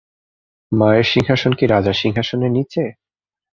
মায়ের 0.71 1.07
সিংহাসন 1.11 1.51
কি 1.55 1.65
রাজার 1.67 1.97
সিংহাসনের 2.01 2.51
নীচে! 2.51 2.83